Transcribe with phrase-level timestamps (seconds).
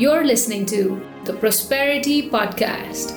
[0.00, 3.12] You're listening to the Prosperity Podcast.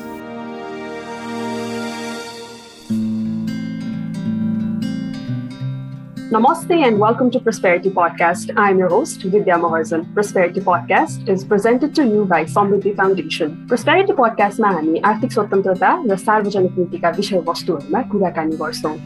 [6.32, 8.52] Namaste and welcome to Prosperity Podcast.
[8.58, 10.14] I'm your host, Vidya Maharjan.
[10.14, 13.68] Prosperity Podcast is presented to you by Samriddhi Foundation.
[13.68, 18.98] Prosperity Podcastमा हामी आर्थिक स्वतन्त्रता र सार्वजनिक नीतिका विषयवस्तुहरूमा कुराकानी गर्छौँ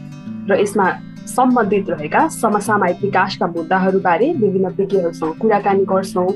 [0.50, 1.07] र isma.
[1.28, 6.28] सम्बन्धित रहेका समसामयिक विकासका मुद्दाहरूबारे विभिन्न विज्ञहरूसँग कुराकानी गर्छौँ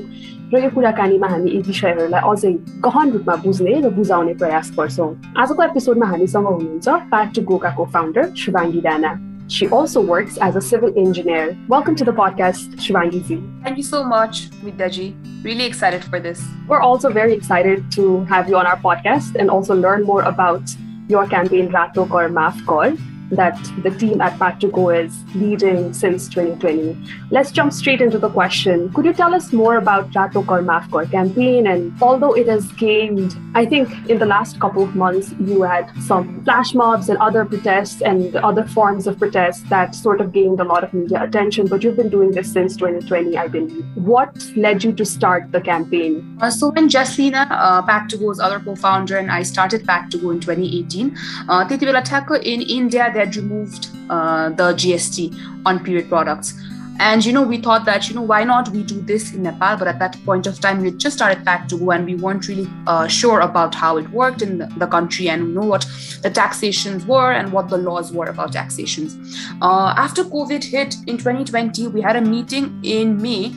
[0.53, 2.51] र यो कुराकानीमा हामी यी विषयहरूलाई अझै
[2.85, 5.11] गहन रूपमा बुझ्ने र बुझाउने प्रयास गर्छौँ
[5.43, 9.13] आजको एपिसोडमा हामीसँग हुनुहुन्छ part two गोकाको founder Shivangi Rana
[9.49, 11.57] She also works as a civil engineer.
[11.67, 13.35] Welcome to the podcast, Shivangi Ji.
[13.63, 15.07] Thank you so much, Vidyaji.
[15.43, 16.41] Really excited for this.
[16.67, 20.75] We're also very excited to have you on our podcast and also learn more about
[21.09, 22.93] your campaign Rato Kar Maaf Kar,
[23.31, 26.97] that the team at Pad2Go is leading since 2020.
[27.31, 28.91] Let's jump straight into the question.
[28.93, 31.67] Could you tell us more about Rato Kar Maaf Kar campaign?
[31.67, 35.91] And although it has gained, I think in the last couple of months, you had
[36.01, 40.59] some flash mobs and other protests and other forms of protests that sort of gained
[40.59, 43.85] a lot of media attention, but you've been doing this since 2020, I believe.
[43.95, 46.37] What led you to start the campaign?
[46.41, 51.17] Uh, so when Jaslina, uh, Pad2Go's other co-founder, and I started Pad2Go in 2018,
[51.49, 51.67] uh,
[52.43, 56.53] in India, had removed uh, the GST on period products.
[56.99, 59.77] And you know, we thought that you know why not we do this in Nepal?
[59.77, 63.07] But at that point of time, we just started Pad2Go and we weren't really uh,
[63.07, 65.85] sure about how it worked in the, the, country, and you know what
[66.21, 69.17] the taxations were and what the laws were about taxations.
[69.61, 73.53] Uh, after COVID hit in 2020, we had a meeting in May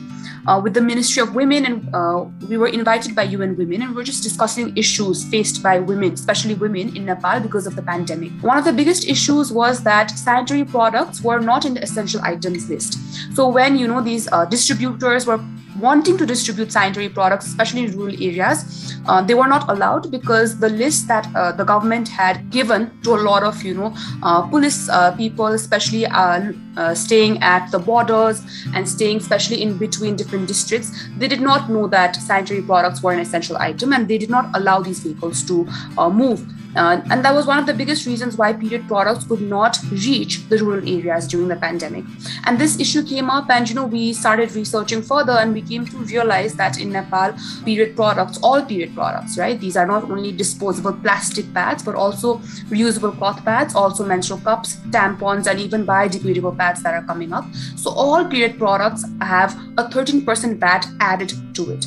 [0.47, 3.91] uh, with the Ministry of Women, and uh, we were invited by UN Women, and
[3.91, 7.81] we were just discussing issues faced by women, especially women in Nepal because of the
[7.81, 8.31] pandemic.
[8.41, 12.69] One of the biggest issues was that sanitary products were not in the essential items
[12.69, 12.97] list.
[13.33, 15.39] So when you know these uh, distributors were
[15.79, 20.59] wanting to distribute sanitary products, especially in rural areas, uh, they were not allowed because
[20.59, 24.41] the list that uh, the government had given to a lot of, you know, uh,
[24.47, 28.41] police uh, people, especially uh, uh, staying at the borders
[28.73, 33.11] and staying, especially in between different districts, they did not know that sanitary products were
[33.11, 35.67] an essential item, and they did not allow these vehicles to
[36.11, 36.45] move.
[36.77, 40.47] Uh, and that was one of the biggest reasons why period products could not reach
[40.49, 42.05] the rural areas during the pandemic.
[42.45, 45.85] And this issue came up, and you know, we started researching further, and we came
[45.87, 47.33] to realize that in Nepal,
[47.65, 49.59] period products, all period products, right?
[49.59, 52.37] These are not only disposable plastic pads, but also
[52.69, 57.45] reusable cloth pads, also menstrual cups, tampons, and even biodegradable pads that are coming up.
[57.75, 61.85] So all period products have a 13% VAT added to it.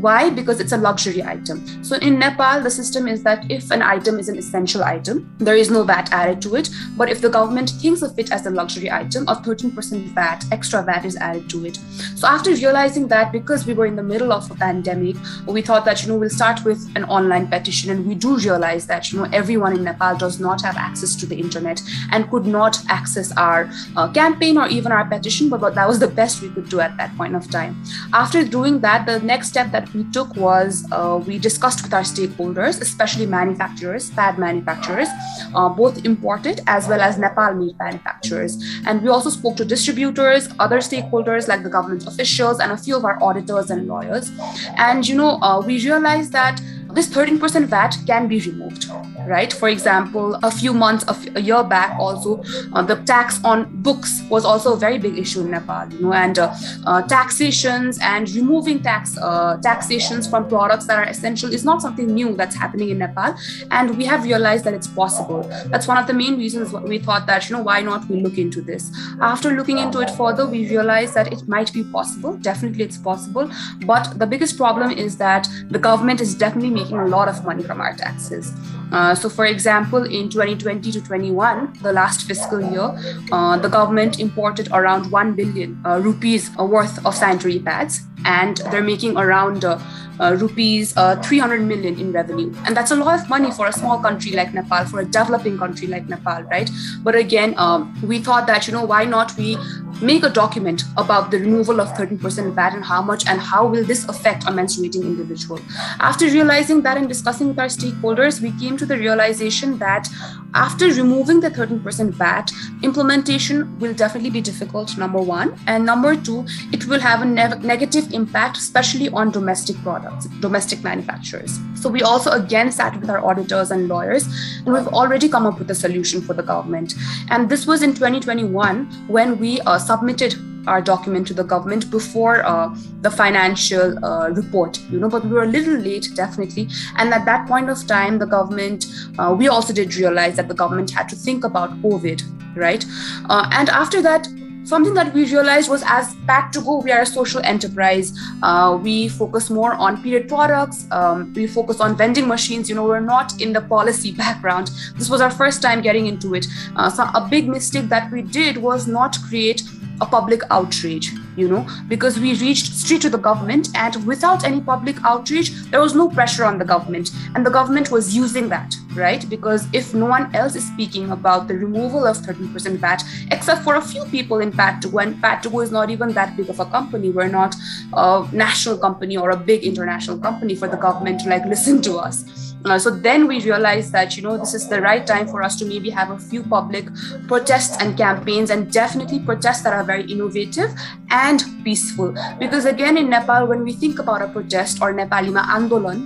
[0.00, 0.30] Why?
[0.30, 1.82] Because it's a luxury item.
[1.82, 5.56] So in Nepal, the system is that if an item is an essential item, there
[5.56, 6.70] is no VAT added to it.
[6.96, 10.84] But if the government thinks of it as a luxury item, a 13% VAT, extra
[10.84, 11.80] VAT is added to it.
[12.14, 15.16] So after realizing that, because we were in the middle of a pandemic,
[15.48, 17.90] we thought that, you know, we'll start with an online petition.
[17.90, 21.26] And we do realize that, you know, everyone in Nepal does not have access to
[21.26, 21.82] the internet
[22.12, 25.48] and could not access our uh, campaign or even our petition.
[25.48, 27.82] But, but that was the best we could do at that point of time.
[28.12, 32.02] After doing that, the next step that we took was uh, we discussed with our
[32.02, 35.08] stakeholders, especially manufacturers, pad manufacturers,
[35.54, 38.62] uh, both imported as well as Nepal meat manufacturers.
[38.86, 42.96] And we also spoke to distributors, other stakeholders like the government officials, and a few
[42.96, 44.30] of our auditors and lawyers.
[44.76, 46.60] And you know, uh, we realized that
[46.92, 48.86] this 13% VAT can be removed
[49.28, 49.52] right?
[49.52, 51.04] For example, a few months,
[51.34, 55.40] a year back, also uh, the tax on books was also a very big issue
[55.42, 56.54] in Nepal, you know, and uh,
[56.86, 62.06] uh, taxations and removing tax uh, taxations from products that are essential is not something
[62.06, 63.34] new that's happening in Nepal,
[63.70, 65.42] and we have realized that it's possible.
[65.66, 68.38] That's one of the main reasons we thought that you know why not we look
[68.38, 68.90] into this.
[69.20, 72.36] After looking into it further, we realized that it might be possible.
[72.36, 73.50] Definitely, it's possible,
[73.84, 77.62] but the biggest problem is that the government is definitely making a lot of money
[77.62, 78.52] from our taxes.
[78.92, 82.88] Uh, so, for example, in 2020 to 21, the last fiscal year,
[83.32, 88.82] uh, the government imported around 1 billion uh, rupees worth of sanitary pads, and they're
[88.82, 89.78] making around uh,
[90.20, 92.52] uh, rupees 300 million in revenue.
[92.66, 95.56] And that's a lot of money for a small country like Nepal, for a developing
[95.58, 96.68] country like Nepal, right?
[97.02, 99.56] But again, um, we thought that, you know, why not we
[100.00, 103.84] make a document about the removal of 13% VAT and how much and how will
[103.84, 105.60] this affect a menstruating individual.
[105.98, 110.08] After realizing that and discussing with our stakeholders, we came to the realization that
[110.54, 115.58] after removing the 13% VAT, implementation will definitely be difficult, number one.
[115.66, 120.82] And number two, it will have a ne- negative impact, especially on domestic products, domestic
[120.82, 121.58] manufacturers.
[121.74, 124.26] So we also again sat with our auditors and lawyers,
[124.64, 126.94] and we've already come up with a solution for the government.
[127.30, 130.34] And this was in 2021 when we uh, submitted
[130.68, 135.30] our document to the government before uh, the financial uh, report, you know, but we
[135.30, 136.68] were a little late, definitely.
[136.96, 138.86] And at that point of time, the government,
[139.18, 142.22] uh, we also did realize that the government had to think about COVID,
[142.56, 142.84] right?
[143.28, 144.28] Uh, and after that,
[144.68, 148.12] something that we realized was as Pad2Go, we are a social enterprise.
[148.42, 150.86] Uh, we focus more on period products.
[150.90, 152.68] Um, we focus on vending machines.
[152.68, 154.70] You know, we're not in the policy background.
[154.96, 156.46] This was our first time getting into it.
[156.76, 159.62] Uh, so a big mistake that we did was not create
[160.00, 164.60] a public outrage you know because we reached straight to the government and without any
[164.60, 167.10] public outrage, there was no pressure on the government.
[167.34, 169.28] And the government was using that right?
[169.28, 173.76] Because if no one else is speaking about the removal of 13% VAT except for
[173.76, 177.10] a few people in Pad2Go and Pad2Go is not even that big of a company
[177.10, 177.54] we're not
[177.92, 181.96] a national company or a big international company for the government to like listen to
[181.98, 185.42] us uh, so then we realized that you know this is the right time for
[185.42, 186.88] us to maybe have a few public
[187.26, 190.70] protests and campaigns and definitely protests that are very innovative
[191.10, 192.14] and peaceful.
[192.38, 195.98] Because again in nepal when we think about a protest or nepalima andolan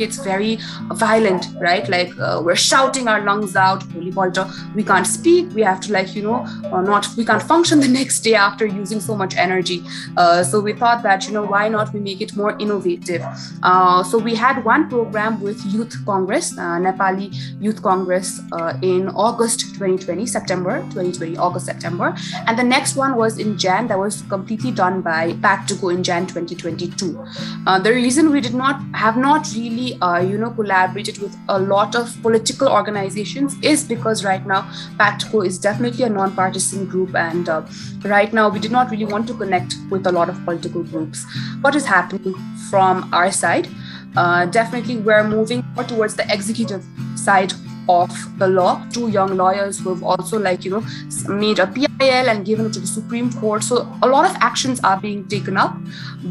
[0.00, 0.58] it's very
[0.92, 1.88] violent right?
[1.88, 6.22] Like uh, we're shouting our lungs out we can't speak we have to like you
[6.22, 9.84] know uh, not we can't function the next day after using so much energy.
[10.16, 13.22] Uh, so we thought that you know why not we make it more innovative?
[13.62, 17.28] Uh, so we had one program with youth Youth Congress, uh, Nepali
[17.60, 22.14] Youth Congress uh, in August 2020, September 2020, August, September.
[22.46, 26.26] And the next one was in Jan, that was completely done by Pad2Go in Jan
[26.26, 27.22] 2022.
[27.66, 31.94] Uh, the reason we did not have not really, you know, collaborated with a lot
[31.94, 34.62] of political organizations is because right now
[34.98, 37.62] Pad2Go is definitely a non-partisan group and uh,
[38.04, 41.24] right now we did not really want to connect with a lot of political groups.
[41.60, 42.34] What is happening
[42.70, 43.68] from our side?
[44.16, 46.84] Uh, definitely we're moving more towards the executive
[47.16, 47.52] side
[47.88, 48.84] of the law.
[48.92, 50.84] Two young lawyers who have also, like, you know,
[51.28, 53.62] made a PIL and given it to the Supreme Court.
[53.62, 55.76] So a lot of actions are being taken up.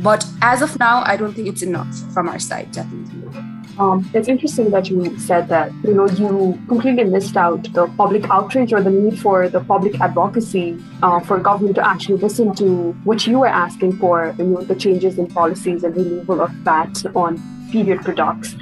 [0.02, 3.24] But as of now, I don't think it's enough from our side, definitely.
[3.80, 8.30] Um, it's interesting that you said that you know you completely missed out the public
[8.30, 12.92] outrage or the need for the public advocacy uh, for government to actually listen to
[13.04, 17.04] what you were asking for, you know, the changes in policies and removal of VAT
[17.16, 17.42] on
[17.74, 18.56] period products.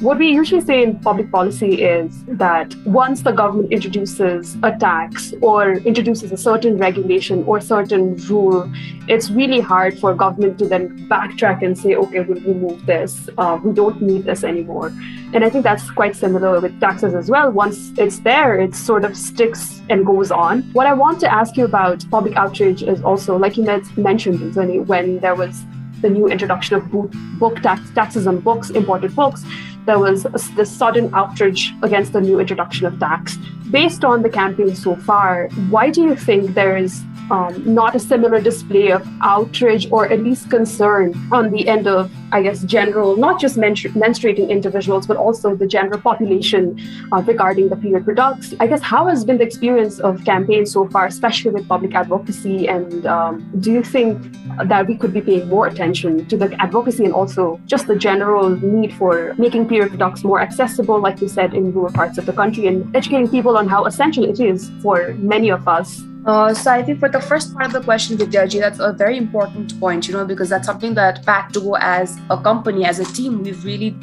[0.00, 5.32] What we usually say in public policy is that once the government introduces a tax
[5.40, 8.70] or introduces a certain regulation or certain rule,
[9.08, 13.30] it's really hard for government to then backtrack and say, okay, we'll remove this.
[13.38, 14.92] Uh, we don't need this anymore.
[15.32, 17.50] And I think that's quite similar with taxes as well.
[17.50, 20.60] Once it's there, it sort of sticks and goes on.
[20.74, 23.64] What I want to ask you about public outrage is also, like you
[23.96, 24.54] mentioned,
[24.86, 25.64] when there was
[26.00, 26.90] the new introduction of
[27.38, 29.44] book tax, taxes on books, imported books,
[29.86, 30.24] there was
[30.56, 33.36] this sudden outrage against the new introduction of tax.
[33.70, 37.98] Based on the campaign so far, why do you think there is um, not a
[37.98, 43.16] similar display of outrage or at least concern on the end of, I guess, general,
[43.16, 46.78] not just menstruating individuals, but also the general population
[47.12, 48.54] uh, regarding the period products.
[48.60, 52.68] I guess, how has been the experience of campaigns so far, especially with public advocacy?
[52.68, 54.22] And um, do you think
[54.64, 58.50] that we could be paying more attention to the advocacy and also just the general
[58.50, 62.66] need for making products more accessible, like you said, in rural parts of the country
[62.66, 66.82] and educating people on how essential it is for many of us uh, so I
[66.82, 70.12] think for the first part of the question, Vidyaji, that's a very important point, you
[70.12, 73.96] know, because that's something that Pad2Go as a company, as a team, we've really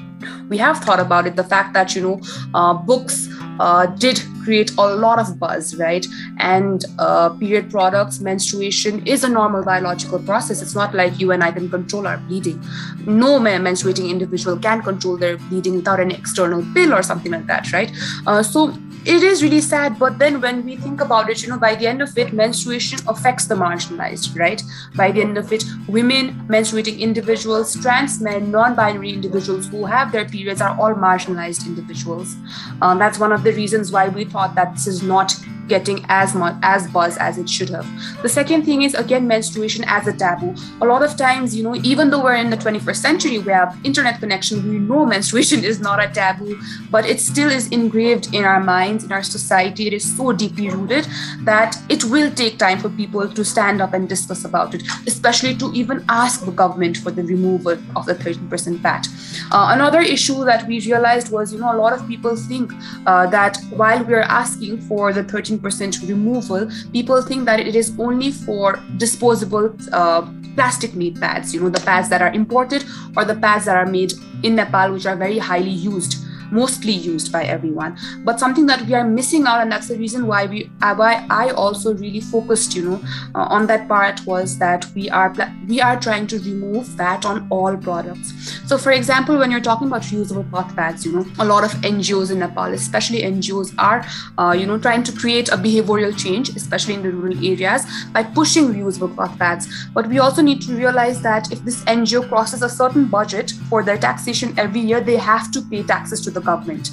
[0.48, 1.36] we have thought about it.
[1.36, 2.22] The fact that you know
[2.54, 3.28] uh, books
[3.60, 6.06] uh, did create a lot of buzz, right?
[6.40, 10.62] And uh, period products, menstruation is a normal biological process.
[10.62, 12.62] It's not like you and I can control our bleeding.
[13.06, 17.72] No menstruating individual can control their bleeding without an external pill or something like that,
[17.72, 17.92] right?
[18.28, 18.74] Uh, so
[19.06, 21.86] it is really sad but then when we think about it you know by the
[21.86, 24.62] end of it menstruation affects the marginalized right?
[24.96, 30.26] By the end of it women menstruating individuals trans men non-binary individuals who have their
[30.26, 32.36] periods are all marginalized individuals.
[32.82, 35.34] Um, that's one of the reasons why we thought that this is not
[35.68, 37.88] getting as much as buzz as it should have.
[38.22, 40.56] The second thing is again menstruation as a taboo.
[40.82, 43.78] A lot of times, you know, even though we're in the 21st century, we have
[43.84, 48.44] internet connection, we know menstruation is not a taboo, but it still is engraved in
[48.44, 49.88] our minds, in our society.
[49.88, 51.08] It is so deeply rooted
[51.42, 55.56] that it will take time for people to stand up and discuss about it, especially
[55.56, 59.08] to even ask the government for the removal of the 13% VAT.
[59.52, 62.72] Uh, another issue that we realized was, you know, a lot of people think
[63.06, 67.94] uh, that while we're asking for the 13 15% removal, people think that it is
[68.00, 70.22] only for disposable uh,
[70.56, 72.84] plastic made pads, you know, the pads that are imported
[73.18, 76.24] or the pads that are made in Nepal, which are very highly used.
[76.54, 77.98] Mostly used by everyone.
[78.24, 81.50] But something that we are missing out, and that's the reason why we why I
[81.50, 83.02] also really focused, you know,
[83.36, 85.34] uh, on that part was that we are
[85.68, 88.34] we are trying to remove that on all products.
[88.68, 91.72] So, for example, when you're talking about reusable cloth bags, you know, a lot of
[91.94, 94.06] NGOs in Nepal, especially NGOs, are
[94.38, 98.24] uh, you know trying to create a behavioral change, especially in the rural areas, by
[98.24, 99.68] pushing reusable cloth bags.
[99.94, 103.84] But we also need to realize that if this NGO crosses a certain budget for
[103.84, 106.90] their taxation every year, they have to pay taxes to the government.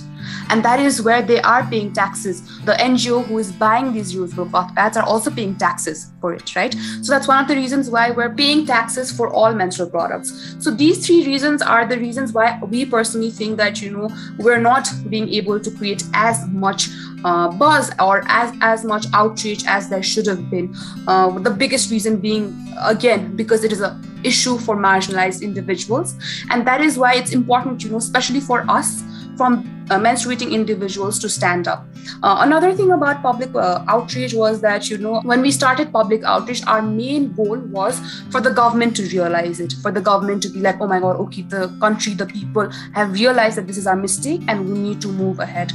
[0.48, 2.42] And that is where they are paying taxes.
[2.64, 6.54] The NGO who is buying these reusable cloth pads are also paying taxes for it,
[6.56, 6.74] right?
[7.02, 10.56] So that's one of the reasons why we're paying taxes for all menstrual products.
[10.58, 14.60] So these three reasons are the reasons why we personally think that, you know, we're
[14.60, 16.88] not being able to create as much
[17.24, 20.74] uh, buzz or as, as much outreach as there should have been.
[21.06, 26.14] Uh, the biggest reason being, again, because it is a issue for marginalized individuals.
[26.50, 29.02] And that is why it's important, you know, especially for us
[29.40, 31.86] from uh, menstruating individuals to stand up.
[32.22, 36.22] Uh, another thing about public uh, outreach was that, you know, when we started public
[36.24, 37.98] outreach, our main goal was
[38.30, 41.16] for the government to realize it, for the government to be like, oh my God,
[41.24, 45.00] okay, the country, the people have realized that this is our mistake and we need
[45.00, 45.72] to move ahead.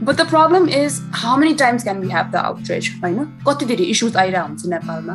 [0.00, 3.84] But the problem is how many times can we have the outrage होइन कति धेरै
[3.94, 5.14] issues आइरहेको हुन्छ नेपालमा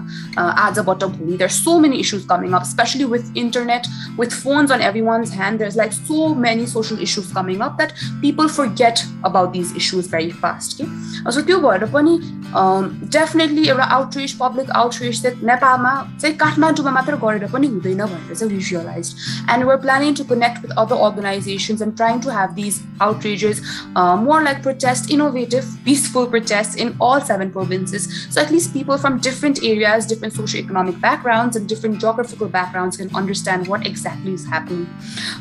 [0.63, 3.87] आजबाट भोलि there so many issues coming up specially with internet
[4.19, 7.77] with phones on every once hand there is like so many social issues coming up
[7.77, 12.19] that people for get about these issues very fast कि सो त्यो भएर पनि
[12.55, 18.53] definitely एउटा outreach public outreach चाहिँ नेपालमा चाहिँ काठमाडौँमा मात्र गरेर पनि हुँदैन भनेर चाहिँ
[18.53, 19.15] we realise
[19.51, 23.61] end were planning to connect with other organisations end trying to have these आउटरिचेस
[23.97, 28.26] more like protest, innovative, peaceful protests in all seven provinces.
[28.30, 33.14] So at least people from different areas, different socioeconomic backgrounds, and different geographical backgrounds can
[33.14, 34.86] understand what exactly is happening.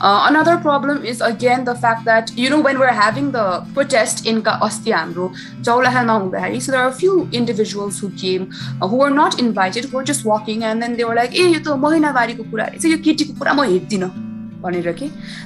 [0.01, 4.25] Uh, another problem is again the fact that, you know, when we're having the protest
[4.25, 8.51] in Ostiamro, so there are a few individuals who came
[8.81, 11.53] uh, who were not invited, who were just walking, and then they were like, hey,
[11.59, 14.26] ko kura, so you kiti ko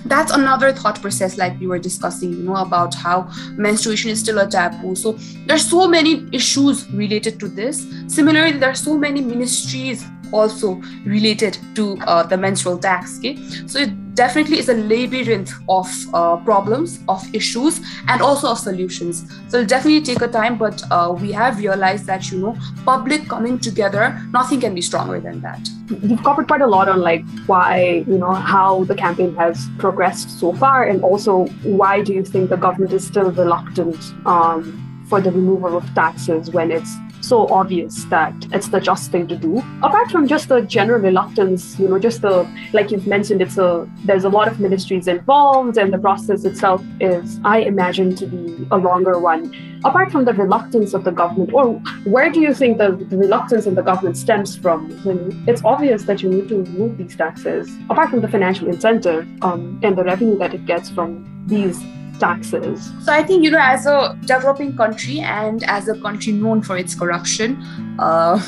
[0.05, 4.39] that's another thought process like we were discussing you know about how menstruation is still
[4.39, 4.95] a taboo.
[4.95, 5.13] So
[5.47, 7.85] there's so many issues related to this.
[8.07, 13.35] Similarly there are so many ministries also related to uh, the menstrual tax okay?
[13.67, 19.25] So it definitely is a labyrinth of uh, problems of issues and also of solutions.
[19.47, 23.27] So it'll definitely take a time but uh, we have realized that you know public
[23.27, 25.69] coming together nothing can be stronger than that.
[26.01, 30.39] You've covered quite a lot on like why you know how the campaign has progressed
[30.39, 35.21] so far and also why do you think the government is still reluctant um, for
[35.21, 39.59] the removal of taxes when it's so obvious that it's the just thing to do.
[39.83, 43.89] Apart from just the general reluctance, you know, just the like you've mentioned, it's a
[44.05, 48.67] there's a lot of ministries involved, and the process itself is, I imagine, to be
[48.71, 49.53] a longer one.
[49.83, 51.73] Apart from the reluctance of the government, or
[52.03, 54.91] where do you think the, the reluctance of the government stems from?
[55.03, 59.27] When it's obvious that you need to remove these taxes, apart from the financial incentive
[59.41, 61.81] um, and the revenue that it gets from these
[62.21, 62.89] taxes.
[63.03, 66.77] So I think you know, as a developing country and as a country known for
[66.77, 67.61] its corruption,
[67.99, 68.39] uh,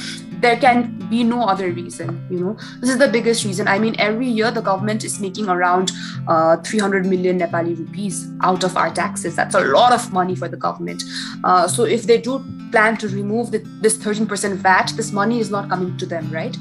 [0.44, 2.26] there can be no other reason.
[2.30, 3.68] You know, this is the biggest reason.
[3.68, 5.92] I mean, every year the government is making around
[6.28, 9.38] uh, 300 million Nepali rupees out of our taxes.
[9.38, 11.04] That's a lot of money for the government.
[11.44, 15.50] Uh, so if they do plan to remove the, this 13% VAT, this money is
[15.50, 16.58] not coming to them, right?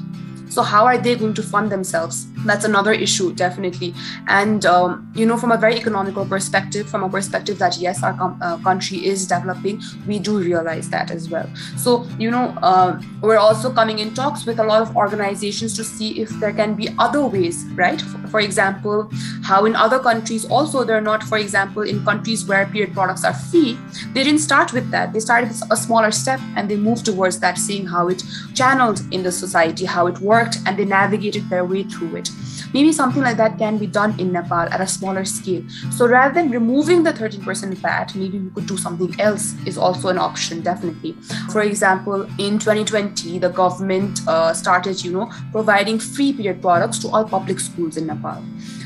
[0.53, 2.27] So how are they going to fund themselves?
[2.45, 3.95] That's another issue, definitely.
[4.27, 8.13] And um, you know, from a very economical perspective, from a perspective that yes, our
[8.13, 11.49] com- uh, country is developing, we do realize that as well.
[11.75, 15.83] So you know, uh, we're also coming in talks with a lot of organizations to
[15.83, 17.99] see if there can be other ways, right?
[17.99, 19.09] For, for example,
[19.41, 23.33] how in other countries also they're not, for example, in countries where period products are
[23.33, 23.75] free,
[24.13, 25.13] they didn't start with that.
[25.13, 28.21] They started with a smaller step and they moved towards that, seeing how it
[28.53, 32.29] channeled in the society, how it worked worked and they navigated their way through it.
[32.73, 35.63] Maybe something like that can be done in Nepal at a smaller scale.
[35.91, 40.09] So rather than removing the 13% VAT, maybe we could do something else, is also
[40.09, 41.13] an option, definitely.
[41.51, 47.09] For example, in 2020, the government uh, started, you know, providing free period products to
[47.09, 48.43] all public schools in Nepal.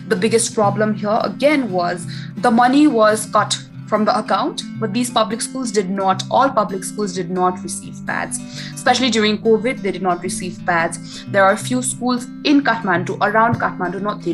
[0.07, 2.05] The biggest problem here, again, was
[2.37, 3.57] the money was cut
[3.87, 7.95] from the account, but these public schools did not, all public schools did not receive
[8.05, 8.39] pads.
[8.73, 11.25] Especially during COVID, they did not receive pads.
[11.25, 14.25] There are a few schools in Kathmandu, around Kathmandu, not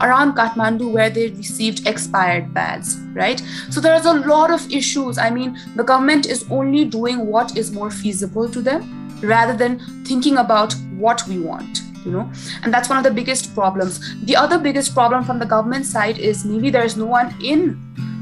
[0.00, 3.42] around Kathmandu, where they received expired pads, right?
[3.70, 5.18] So there's a lot of issues.
[5.18, 9.78] I mean, the government is only doing what is more feasible to them rather than
[10.04, 12.30] thinking about what we want you know
[12.62, 14.00] and that's one of the biggest problems.
[14.24, 17.80] The other biggest problem from the government side is maybe there's no one in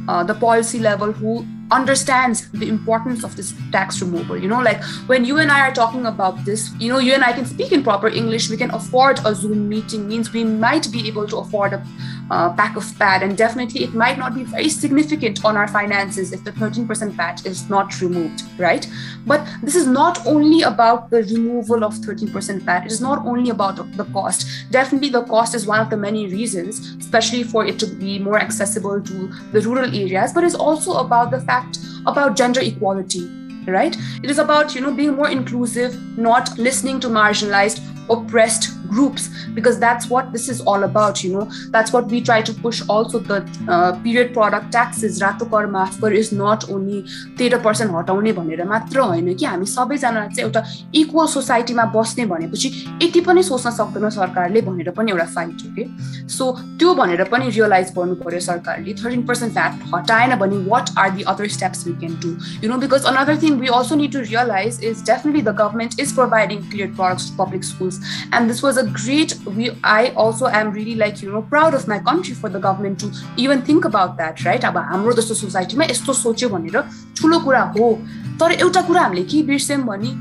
[0.09, 4.37] uh, the policy level who understands the importance of this tax removal.
[4.37, 7.25] You know, like when you and I are talking about this, you know, you and
[7.25, 10.91] I can speak in proper English, we can afford a Zoom meeting, means we might
[10.93, 11.85] be able to afford a
[12.33, 13.23] uh, pack of pad.
[13.23, 17.47] And definitely it might not be very significant on our finances if the 13% VAT
[17.47, 18.87] is not removed, right?
[19.27, 23.51] But this is not only about the removal of 13% VAT, it is not only
[23.51, 24.47] about the cost.
[24.71, 28.39] Definitely the cost is one of the many reasons, especially for it to be more
[28.39, 33.31] accessible to the rural areas, but it's also about the fact fact about gender equality
[33.67, 39.30] right it is about you know being more inclusive not listening to marginalized oppressed groups
[39.54, 42.82] because that's what this is all about you know that's what we try to push
[42.88, 47.04] also the uh, period product taxes रातो कर माफ गर is not only
[47.38, 50.64] तेह्र percent हटाउने भनेर मात्र होइन कि हामी सबैजना चाहिँ एउटा
[50.96, 52.70] इक्वल सोसाइटीमा बस्ने भनेपछि
[53.04, 57.50] यति पनि सोच्न सक्दैन सरकारले भनेर पनि एउटा फाइट हो कि सो त्यो भनेर पनि
[57.50, 61.94] रियलाइज गर्नु पर्यो सरकारले थर्टिन पर्सेन्ट भ्याट हटाएन भने what are the other steps we
[62.06, 65.56] can do you know because another thing we also need to realise is definitely the
[65.62, 68.00] government is providing period products public schools
[68.35, 71.87] And this was a great we i also am really like you know proud of
[71.93, 73.11] my country for the government to
[73.45, 74.65] even think about that right?
[74.65, 76.81] अब हाम्रो जस्तो सोसाइटीमा यस्तो सोच्यो भनेर
[77.21, 77.93] ठुलो कुरा हो।
[78.41, 80.13] तर एउटा कुरा हामीले के बिर्स्यौँ भने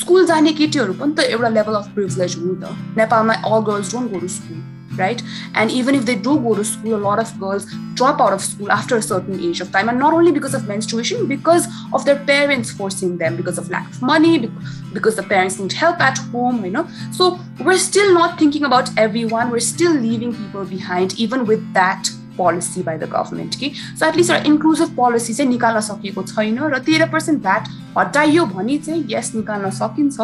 [0.00, 3.92] स्कुल जाने केटीहरू पनि त एउटा लेभल अफ प्रिभिलेज हो नि त। नेपालमा all girls
[3.92, 4.58] don't go to school
[4.98, 5.22] right?
[5.54, 8.40] And even if they do go to school, a lot of girls drop out of
[8.40, 12.04] school after a certain age of time, and not only because of menstruation, because of
[12.04, 14.50] their parents forcing them, because of lack of money,
[14.92, 16.88] because the parents need help at home, you know.
[17.12, 19.50] So we're still not thinking about everyone.
[19.50, 23.72] We're still leaving people behind, even with that policy by the government कि?
[23.98, 27.68] So at least एउटा inclusive policy चाहिँ निकाल्न सकिएको छैन र तेह्र percent VAT
[27.98, 30.18] हटाइयो भने चाहिँ yes निकाल्न सकिन्छ।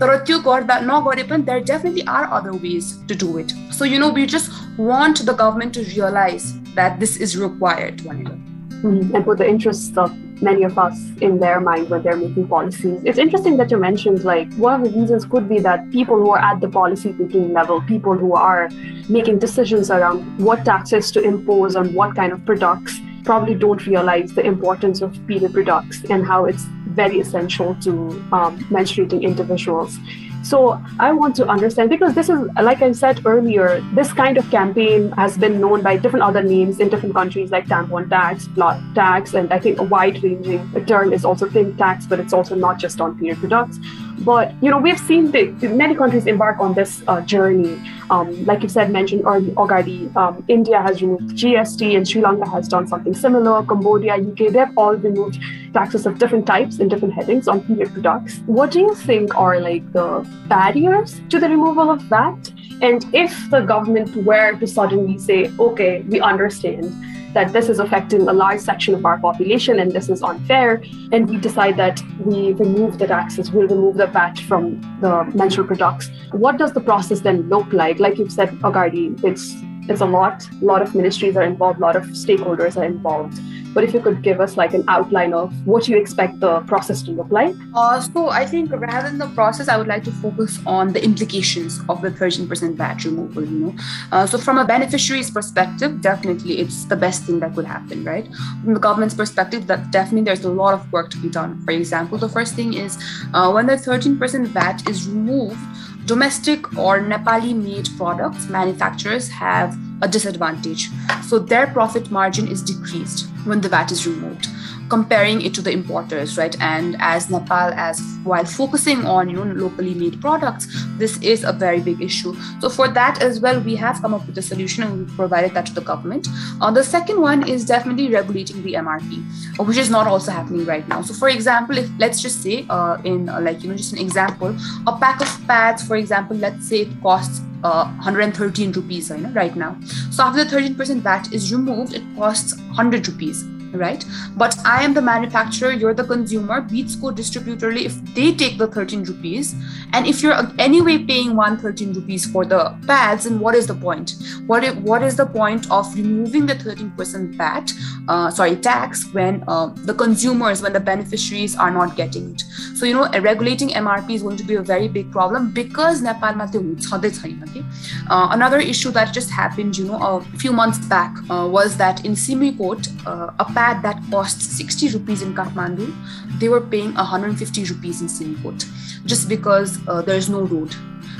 [0.00, 3.98] तर त्यो गर्दा नगरे पनि there definitely are other ways to do it so you
[4.00, 8.53] know we just want the government to realise that this is required भनेर।
[8.84, 13.00] And for the interests of many of us in their mind when they're making policies.
[13.04, 16.30] It's interesting that you mentioned like one of the reasons could be that people who
[16.30, 18.68] are at the policy making level, people who are
[19.08, 24.34] making decisions around what taxes to impose on what kind of products, probably don't realize
[24.34, 27.90] the importance of period products and how it's very essential to
[28.32, 29.98] um, menstruating individuals.
[30.44, 34.48] So I want to understand because this is, like I said earlier, this kind of
[34.50, 38.82] campaign has been known by different other names in different countries like tampon tax, blood
[38.94, 42.54] tax, and I think a wide ranging term is also pink tax, but it's also
[42.54, 43.78] not just on period products.
[44.20, 47.80] But you know, we've seen the, many countries embark on this uh, journey.
[48.10, 52.68] Um, like you said, mentioned already, um, India has removed GST, and Sri Lanka has
[52.68, 53.64] done something similar.
[53.64, 55.38] Cambodia, UK, they've all removed
[55.72, 58.40] taxes of different types in different headings on period products.
[58.46, 62.52] What do you think are like the barriers to the removal of that?
[62.82, 66.92] And if the government were to suddenly say, "Okay, we understand."
[67.34, 71.28] That this is affecting a large section of our population and this is unfair, and
[71.28, 76.10] we decide that we remove the taxes, we'll remove the VAT from the menstrual products.
[76.32, 77.98] What does the process then look like?
[77.98, 79.54] Like you've said, Agardi, it's
[79.86, 83.38] it's a lot, a lot of ministries are involved, a lot of stakeholders are involved.
[83.74, 87.02] But if you could give us like an outline of what you expect the process
[87.02, 87.54] to look like.
[87.74, 91.04] Uh, so I think rather than the process, I would like to focus on the
[91.04, 93.44] implications of the 13% VAT removal.
[93.44, 93.74] You know,
[94.12, 98.26] uh, so from a beneficiary's perspective, definitely it's the best thing that could happen, right?
[98.62, 101.60] From the government's perspective, that definitely there's a lot of work to be done.
[101.64, 102.96] For example, the first thing is
[103.34, 105.58] uh, when the 13% VAT is removed
[106.06, 110.90] domestic or Nepali made products, manufacturers have a disadvantage.
[111.28, 114.46] So their profit margin is decreased when the VAT is removed
[114.88, 116.56] comparing it to the importers right?
[116.60, 121.52] And as nepal as while focusing on you know locally made products this is a
[121.52, 122.34] very big issue.
[122.60, 125.54] So for that as well we have come up with a solution and we provided
[125.54, 126.28] that to the government.
[126.60, 130.86] Uh, the second one is definitely regulating the mrp which is not also happening right
[130.88, 131.02] now.
[131.02, 133.98] So for example if let's just say uh, in uh, like you know just an
[133.98, 139.16] example a pack of pads for example let's say it costs uh, 113 rupees you
[139.16, 139.76] know, right now
[140.10, 143.44] so after the 13% VAT is removed it costs 100 rupees
[143.76, 144.04] right?
[144.36, 146.60] But I am the manufacturer, you're the consumer.
[146.60, 149.54] Beats go distributorly if they take the 13 rupees,
[149.92, 154.14] and if you're anyway paying 113 rupees for the pads, then what is the point?
[154.46, 157.72] What is, what is the point of removing the 13% VAT,
[158.08, 162.42] uh, sorry, tax when uh, the consumers, when the beneficiaries are not getting it?
[162.74, 166.40] So, you know, regulating MRP is going to be a very big problem because Nepal
[166.40, 167.64] okay?
[168.10, 172.04] uh, Another issue that just happened, you know, a few months back uh, was that
[172.04, 175.94] in Simikot, uh, a pad that costs 60 rupees in Kathmandu,
[176.38, 178.64] they were paying 150 rupees in Simikot
[179.06, 180.74] just because uh, there's no road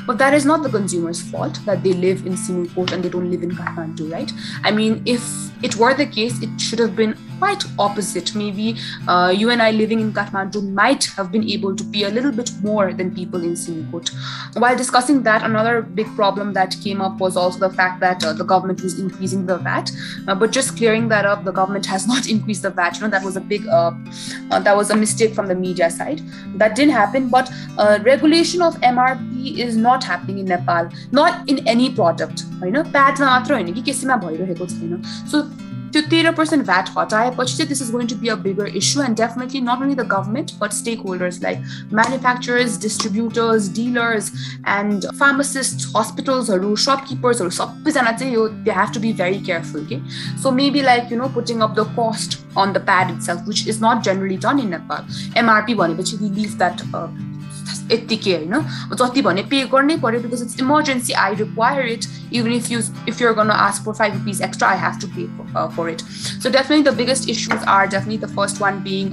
[0.06, 3.30] but that is not the consumer's fault that they live in Simikot and they don't
[3.30, 4.30] live in Kathmandu, right?
[4.62, 5.22] I mean, if
[5.62, 8.34] it were the case, it should should have been quite opposite.
[8.34, 12.08] Maybe uh, you and I living in Kathmandu might have been able to pay a
[12.08, 14.10] little bit more than people in Simikot.
[14.54, 18.32] While discussing that, another big problem that came up was also the fact that uh,
[18.32, 19.92] the government was increasing the VAT.
[20.26, 22.96] Uh, but just clearing that up, the government has not increased the VAT.
[22.96, 23.92] You know, that was a big, uh,
[24.50, 26.22] uh, that was a mistake from the media side.
[26.56, 27.28] That didn't happen.
[27.28, 32.42] But uh, regulation of MRP is not happening in Nepal, not in any product.
[32.64, 32.82] You know,
[35.26, 35.48] so
[35.94, 37.12] to 0% VAT Hot.
[37.12, 40.04] I But this is going to be a bigger issue, and definitely not only the
[40.04, 44.32] government but stakeholders like manufacturers, distributors, dealers,
[44.64, 47.50] and pharmacists, hospitals, or shopkeepers, or
[48.64, 49.82] they have to be very careful.
[49.82, 50.02] Okay?
[50.36, 53.80] So maybe like you know putting up the cost on the pad itself, which is
[53.80, 55.04] not generally done in Nepal.
[55.36, 56.82] MRP one, but we leave that.
[56.92, 57.08] Uh,
[57.91, 62.71] यत्तिकै होइन जति भने pay गर्नै पऱ्यो because it's emergency I require it even if
[62.71, 65.27] you if your गर्न ask four five rupees extra I have to pay
[65.77, 69.11] for it so definitely the biggest issues are definitely the first one being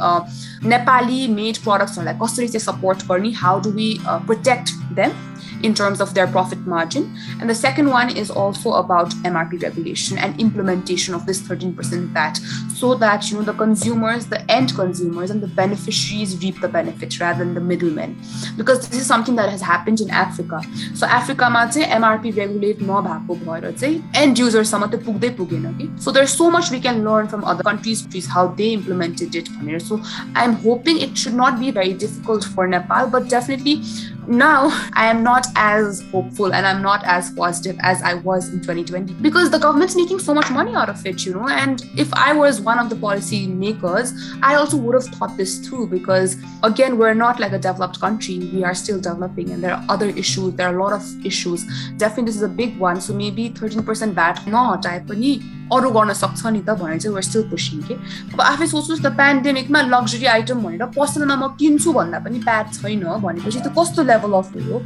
[0.68, 5.18] Nepali made प्रडक्ट्सहरूलाई कसरी चाहिँ support गर्ने how do we protect them
[5.62, 7.16] in terms of their profit margin.
[7.40, 12.38] And the second one is also about MRP regulation and implementation of this 13% VAT
[12.74, 17.20] so that you know the consumers, the end consumers and the beneficiaries reap the benefits
[17.20, 18.16] rather than the middlemen.
[18.56, 20.62] Because this is something that has happened in Africa.
[20.94, 26.00] So Africa चाहिँ MRP regulate नभएको भएर चाहिँ end user सम्म त्यो पुग्दै पुगेन कि
[26.00, 29.48] so there's so much we can learn from other countries how they implemented it
[29.82, 30.00] so
[30.34, 33.82] I'm hoping it should not be very difficult for Nepal but definitely
[34.26, 38.60] now I am not as hopeful and I'm not as positive as I was in
[38.60, 41.48] 2020 because the government's making so much money out of it, you know.
[41.48, 45.58] And if I was one of the policy makers, I also would have thought this
[45.58, 48.38] through because, again, we're not like a developed country.
[48.52, 50.54] We are still developing and there are other issues.
[50.54, 51.64] There are a lot of issues.
[51.96, 53.00] Definitely, this is a big one.
[53.00, 55.00] So maybe 13% VAT, not I
[55.72, 57.94] अरू गर्न सक्छ नि त भनेर चाहिँ were still pushing के
[58.34, 63.02] अब आफै सोच्नुहोस् त पेन्डेमिकमा लग्जरी आइटम भनेर पसलमा म किन्छु भन्दा पनि ब्याड छैन
[63.26, 64.81] भनेपछि त्यो कस्तो लेभल अफ हो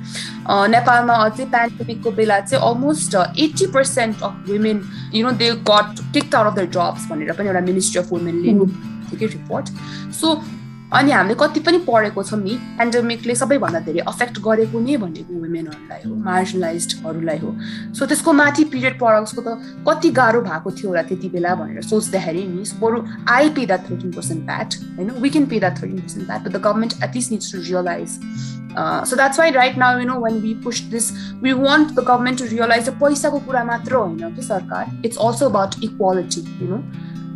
[0.68, 6.36] नेपालमा अझै पेन्डेमिकको बेला चाहिँ almost eighty percent of women you know they got take
[6.36, 9.70] out of the jobs भनेर पनि एउटा मिनिस्ट्री अफ वुमेनले रिपोर्ट
[10.20, 10.36] सो
[10.96, 16.02] अनि हामीले कति पनि पढेको छौँ नि पेन्डेमिकले सबैभन्दा धेरै अफेक्ट गरेको नै भनेको वुमेनहरूलाई
[16.06, 17.50] हो मार्जिनलाइजहरूलाई हो।
[17.94, 22.44] सो त्यसको माथि पिरियड प्रडक्ट्सको त कति गाह्रो भएको थियो होला त्यति बेला भनेर सोच्दाखेरि
[22.48, 25.10] नि बरु I pay that thirteen percent VAT होइन?
[25.22, 28.20] We can pay that thirteen percent VAT the government at least needs to realise
[29.10, 31.12] so that's why right now you know when we push this
[31.44, 35.84] we want the government to realise पैसाको कुरा मात्र होइन कि सरकार it's also about
[35.84, 36.80] equality you know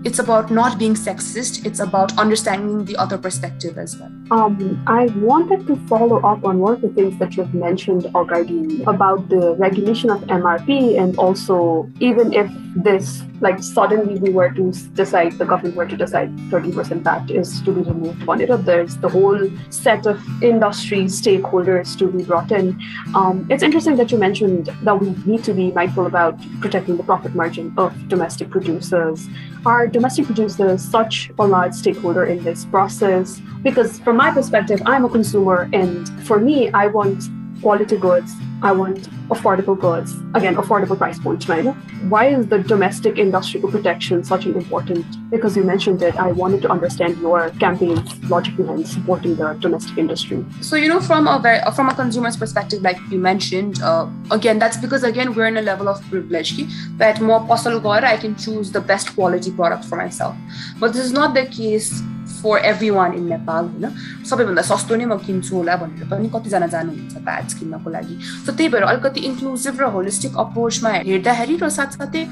[0.04, 1.66] it's about not being sexist.
[1.66, 4.12] It's about understanding the other perspective as well.
[4.32, 8.84] Um, i wanted to follow up on one of the things that you've mentioned already
[8.84, 14.72] about the regulation of mrp and also even if this like suddenly we were to
[14.94, 18.98] decide the government were to decide 30% VAT is to be removed on it there's
[18.98, 22.80] the whole set of industry stakeholders to be brought in.
[23.16, 27.04] Um, it's interesting that you mentioned that we need to be mindful about protecting the
[27.04, 29.28] profit margin of domestic producers.
[29.66, 35.06] Are domestic producers such a large stakeholder in this process because from my perspective i'm
[35.06, 37.24] a consumer and for me i want
[37.62, 40.14] quality goods I want affordable goods.
[40.34, 41.64] Again, affordable price points, right?
[42.10, 45.06] Why is the domestic industrial protection such an important?
[45.30, 49.98] Because you mentioned it, I wanted to understand your campaign's logic behind supporting the domestic
[49.98, 50.46] industry.
[50.60, 54.60] So you know, from a very, from a consumer's perspective, like you mentioned, uh, again,
[54.60, 56.60] that's because again we're in a level of privilege
[56.98, 60.36] that more possible I can choose the best quality product for myself.
[60.80, 63.90] But this is not the case for everyone in Nepal होइन?
[64.30, 68.16] सबैभन्दा सस्तो नै म किन्छु होला भनेर पनि कतिजना जानुहुन्छ प्याड्स किन्नको लागि।
[68.46, 72.24] सो त्यही भएर अलिकति इन्क्लुसिभ र होलिस्टिक अप्रोचमा हेर्दाखेरि र साथसाथै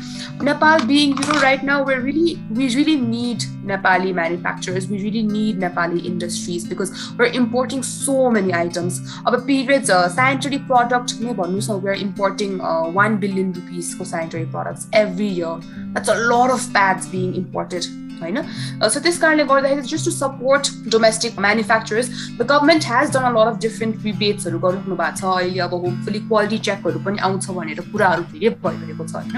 [0.49, 5.23] Nepal being you know right now we're really we really need Nepali manufacturers we really
[5.27, 11.61] need Nepali industries because we're importing so many items अब पिरियड्स सेनिटरी प्रडक्ट नै भन्नु
[11.61, 12.57] छ we're importing
[12.95, 18.41] one billion रुपिसको sanitary products every year that's a lot of pads being imported होइन?
[18.89, 23.53] सो त्यस कारणले गर्दाखेरि just to support domestic manufacturers the government has done a lot
[23.53, 28.23] of different रिबेट्सहरू गरिराख्नु भएको छ। अहिले अब होपफुली क्वालिटी चेकहरू पनि आउँछ भनेर कुराहरू
[28.31, 29.35] धेरै भइरहेको छ होइन?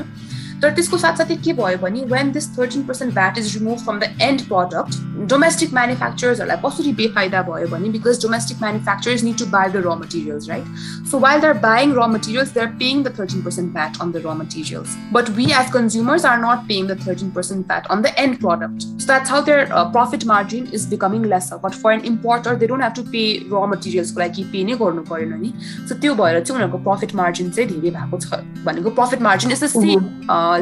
[0.63, 4.11] तर त्यसको साथसाथै के भयो भने when this thirteen percent VAT is remove from the
[4.23, 9.83] end product domestic म्यानुफ्याक्चरर्सहरूलाई कसरी बेफाइदा भयो भने because domestic manufacturers need to buy the
[9.87, 13.43] raw materials right so while they are buying raw materials they are paying the thirteen
[13.43, 17.31] percent VAT on the raw materials but we as consumers are not paying the thirteen
[17.37, 21.51] percent VAT on the end product so that's how their profit margin is becoming less
[21.65, 25.07] but for an importer they don't have to pay raw मटेरियल्सको लागि पे नै गर्नु
[25.11, 29.23] परेन नि सो त्यो भएर चाहिँ उनीहरूको प्रफिट मार्जिन चाहिँ धेरै भएको छ भनेको profit
[29.29, 30.11] margin is the same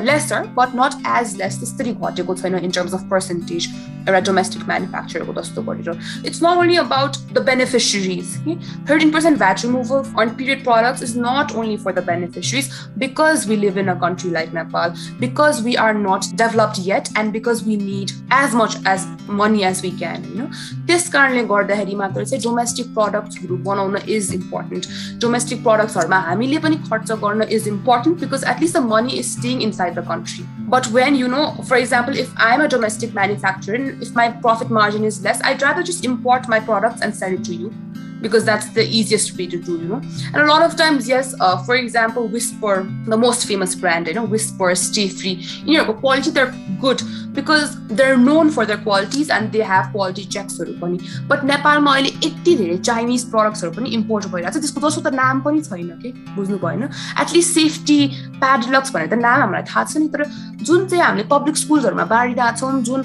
[0.04, 3.68] laser but not as less त्यस्तरी घटेको छैन इन टर्म्स अफ पर्सेन्टेज
[4.02, 8.56] एउटा डोमेस्टिक म्यानुफ्याक्चरको जस्तो गरेर it's not only about the बेनिफिसरिज कि
[8.90, 13.56] thirteen percent VAT removal on period products is not only for the बेनिफिसरिज because we
[13.56, 17.76] live in a country like Nepal because we are not developed yet and because we
[17.76, 22.94] need as much as money as we can होइन त्यस कारणले गर्दाखेरि मात्र चाहिँ domestic
[22.94, 24.86] प्रडक्ट्सहरू बनाउन is important
[25.22, 29.95] domestic प्रडक्ट्सहरूमा हामीले पनि खर्च गर्न is important because at least the money is stayed inside
[29.95, 30.45] the country.
[30.67, 34.71] But when, you know, for example, if I'm a domestic manufacturer and if my profit
[34.71, 37.73] margin is less, I'd rather just import my products and sell it to you
[38.22, 40.00] because that's the easiest way to do, you know.
[40.32, 44.14] And a lot of times, yes, uh, for example, Whisper, the most famous brand, you
[44.14, 47.02] know, Whisper, Stay Free, you know, quality, they're good
[47.34, 52.10] because they're known for their qualities and they have quality checksहरू पनि but नेपालमा अहिले
[52.26, 56.12] यति धेरै Chinese प्रडक्ट्सहरू पनि import भइरहेको छ त्यसको जसो त नाम पनि छैन कि
[56.36, 56.82] बुझ्नु भएन
[57.24, 57.98] एटलिस्ट सेफ्टी
[58.44, 60.24] प्याडलक्स भनेर त नाम हामीलाई थाहा छ नि तर
[60.62, 63.00] जुन चाहिँ हामीले पब्लिक स्कुल्सहरूमा बाँडिरहेको छौँ जुन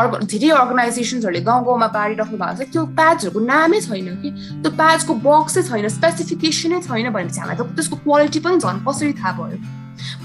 [0.00, 5.13] अर्ग धेरै अर्गनाइजेसन्सहरूले गाउँ गाउँमा बाँडिराख्नु भएको छ त्यो प्याड्सहरूको नामै छैन कि त्यो प्याड्सको
[5.27, 9.57] बक्सै छैन स्पेसिफिकेसनै छैन भनेपछि हामीलाई त त्यसको क्वालिटी पनि झन् कसरी थाहा भयो?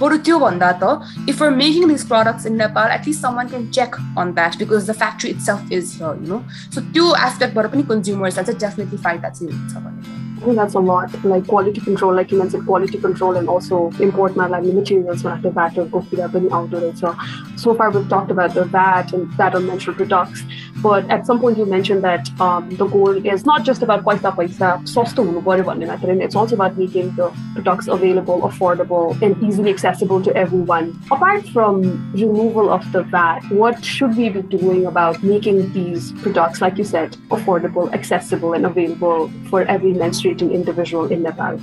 [0.01, 0.85] बरु त्योभन्दा त
[1.31, 4.93] if are making this products in Nepal at least someone can check on that because the
[5.03, 6.39] factory itself is you know
[6.75, 10.79] so त्यो एस्पेक्टबाट पनि कन्ज्युमर्सलाई चाहिँ डेफिनेटली फाइदा चाहिँ हुन्छ भनेर। I think that's a
[10.79, 15.25] lot, like quality control, like you mentioned, quality control, and also import my like materials
[15.25, 16.95] I have VAT or go any outdoor.
[16.95, 17.17] So,
[17.57, 20.45] so far we've talked about the VAT and that on menstrual products,
[20.77, 24.33] but at some point you mentioned that um, the goal is not just about paisa
[24.33, 30.97] paisa, and it's also about making the products available, affordable, and easily accessible to everyone.
[31.11, 36.61] Apart from removal of the VAT, what should we be doing about making these products,
[36.61, 40.28] like you said, affordable, accessible, and available for every menstrual?
[40.53, 41.59] Individual in Nepal.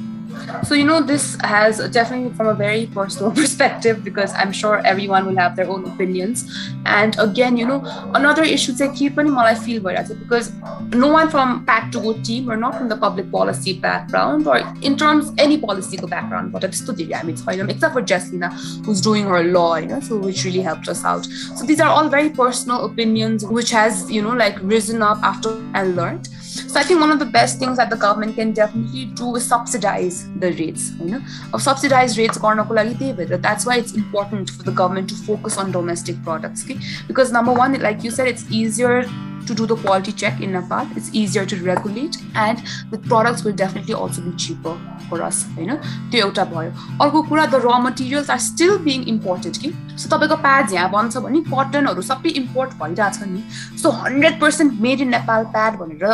[0.64, 5.26] So, you know, this has definitely from a very personal perspective because I'm sure everyone
[5.26, 6.46] will have their own opinions.
[6.86, 7.82] And again, you know,
[8.14, 10.52] another issue say keep I feel because
[10.92, 15.32] no one from Pad2Go team or not from the public policy background or in terms
[15.38, 17.36] any policy background, but I mean
[17.70, 18.52] except for Jaslina,
[18.86, 21.26] who's doing her law, you know, so which really helped us out.
[21.26, 25.50] So these are all very personal opinions which has, you know, like risen up after
[25.74, 26.30] and learned.
[26.75, 29.47] So I think one of the best things that the government can definitely do is
[29.47, 30.93] subsidize the rates.
[30.99, 31.23] You know,
[31.55, 36.65] of subsidized rates That's why it's important for the government to focus on domestic products.
[36.65, 36.79] Okay?
[37.07, 39.05] Because number one, like you said, it's easier
[39.47, 40.87] to do the quality check in Nepal.
[40.97, 45.47] It's easier to regulate, and the products will definitely also be cheaper for us.
[45.59, 45.79] You know,
[46.11, 46.73] त्यो एउटा भयो
[47.05, 51.17] अर्को कुरा the raw materials are still being imported कि सो तपाईँको pad यहाँ भन्छ
[51.29, 53.43] भने कटनहरू सबै इम्पोर्ट भइरहेछ नि
[53.83, 56.07] सो hundred percent made in Nepal pad भनेर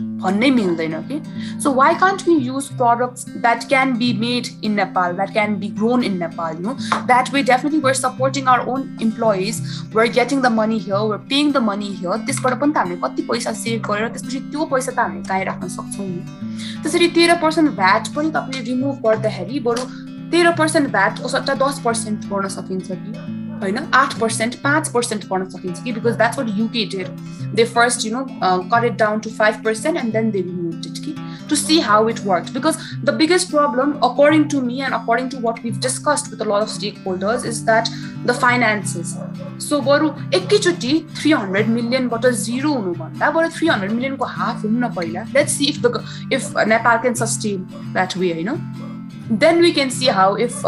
[0.00, 1.20] भन्नै मिल्दैन कि?
[1.62, 5.68] So why can't we use products that can be made in Nepal that can be
[5.78, 6.74] grown in Nepal you
[7.06, 9.62] that way definitely we're supporting our own employees
[9.96, 13.22] we're getting the money here we're paying the money here त्यसबाट पनि त हामीले कति
[13.30, 17.70] पैसा save गरेर त्यसपछि त्यो पैसा त हामीले कहीँ राख्न सक्छौँ नि। त्यसरी तेह्र पर्सेन्ट
[17.76, 19.88] भ्याट पनि तपाईँले रिमुभ गर्दाखेरि बरु
[20.30, 23.45] तेह्र पर्सेन्ट भ्याटको सट्टा दस पर्सेन्ट गर्न सकिन्छ कि?
[23.61, 27.07] होइन आठ पर्सेन्ट पाँच पर्सेन्ट पढ्न सकिन्छ कि because that's what UK did
[27.55, 31.03] they first you know cut it down to five percent and then they remove it
[31.05, 31.15] कि
[31.51, 32.53] to see how it worked.
[32.53, 36.47] Because the biggest problem, according to me and according to what we've discussed with a
[36.51, 37.91] lot of stakeholders, is that
[38.25, 39.13] the finances.
[39.59, 44.93] So बरु एकैचोटि three hundred मिलियनबाट zero हुनुभन्दा बरु three hundred मिलियनको half हुनु न
[44.95, 49.89] पहिला let's see if the if Nepal can sustain that way होइन then we can
[49.99, 50.61] see how if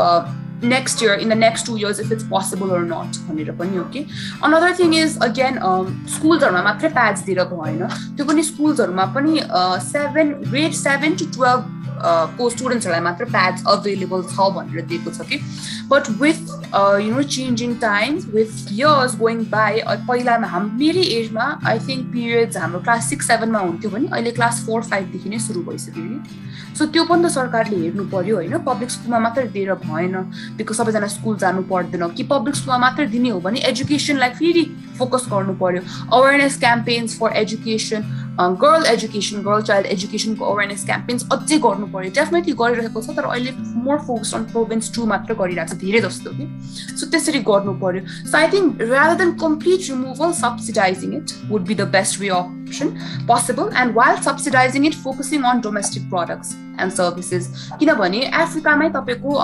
[0.62, 3.84] next year in the next two years if it's possible or not भनेर पनि हो
[3.92, 4.04] कि
[4.44, 5.58] अनदर थिङ इज अगेन
[6.14, 9.40] स्कुल्सहरूमा मात्रै pads दिएर भएन त्यो पनि स्कुल्सहरूमा पनि
[9.86, 11.77] seven grade seven to twelve
[12.38, 15.40] को स्टुडेन्ट्सहरूलाई मात्र प्याड्स अभाइलेबल छ भनेर दिएको छ कि?
[15.90, 16.42] But with
[17.02, 22.56] you know changing times with years going by पहिला हाम मेरै एजमा आई थिङ्क पिरियड्स
[22.56, 26.86] हाम्रो क्लास सिक्स सेभेनमा हुन्थ्यो भने अहिले क्लास फोर फाइभदेखि नै सुरु भइसक्यो कि सो
[26.86, 30.14] त्यो पनि त सरकारले हेर्नु पर्यो होइन। पब्लिक स्कुलमा मात्रै दिएर भएन
[30.58, 34.64] बिकज सबैजना स्कुल जानु पर्दैन। कि पब्लिक स्कुलमा मात्रै दिने हो भने एजुकेसनलाई फेरि
[34.98, 35.82] फोकस गर्नु पर्यो।
[36.18, 38.02] Awareness campaigns for education
[38.62, 43.52] girl education girl child एजुकेसनको awareness campaigns अझै गर्नु पर्यो डेफिनेटली गरिरहेको छ तर अहिले
[43.86, 46.46] more focus on province two मात्र गरिरहेको छ धेरै जस्तो कि।
[47.00, 51.74] सो त्यसरी गर्नु पर्यो। So I think rather than complete removal subsidising it would be
[51.74, 52.88] the best way option
[53.28, 59.34] possible and while subsidising it focusing on domestic products and services किनभने अफ्रिकामै तपाईँको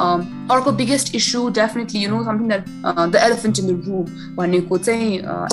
[0.54, 5.08] अर्को biggest issue definitely you know something the elephant in the room भनेको चाहिँ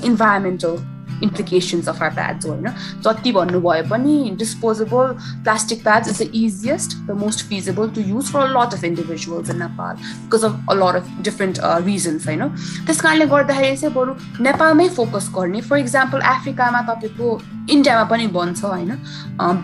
[0.10, 0.76] environmental
[1.24, 2.68] implications of our pads होइन?
[3.06, 8.50] जति भन्नुभयो पनि disposable plastic pads is the easiest the most feasible to use for
[8.58, 12.48] lot of individuals in Nepal because of a lot of different reasons होइन?
[12.86, 18.64] त्यस कारणले गर्दाखेरि चाहिँ बरु नेपालमै फोकस गर्ने फर इक्जाम्पल अफ्रिकामा तपाईँको इन्डियामा पनि बन्छ
[18.64, 18.92] होइन?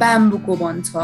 [0.01, 0.95] ब्याम्बुको बन्छ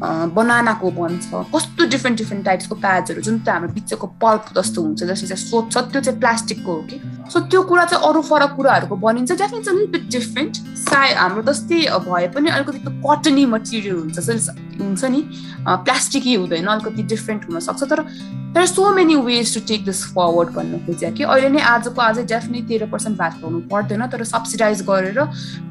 [0.00, 5.28] बनानाको बन्छ कस्तो डिफ्रेन्ट डिफ्रेन्ट टाइप्सको प्याड्सहरू जुन चाहिँ हाम्रो बिचको पल्प जस्तो हुन्छ जसले
[5.28, 7.00] चाहिँ सोध्छ त्यो चाहिँ प्लास्टिकको हो कि।
[7.32, 10.56] सो त्यो कुरा चाहिँ अरू फरक कुराहरूको बनिन्छ डेफिनेटली बिट डिफ्रेन्ट
[10.86, 14.18] साय हाम्रो जस्तै भए पनि अलिकति त्यो कटनी मटेरियल हुन्छ
[14.78, 15.22] हुन्छ नि
[15.68, 18.00] प्लास्टिकै हुँदैन अलिकति डिफ्रेन्ट हुनसक्छ। तर
[18.58, 22.22] are so many ways to take this forward भन्नु खोज्यो कि। अहिले नै आजको आजै
[22.32, 25.18] डेफिनेटली तेह्र पर्सेन्ट भ्याट पाउनु पर्दैन तर सब्सिडाइज गरेर